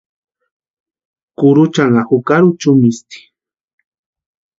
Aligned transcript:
Kuruchanha 1.37 2.01
jukari 2.09 2.45
uchumisïnti. 2.51 3.19